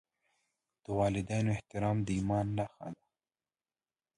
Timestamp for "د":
0.83-0.85, 2.03-2.07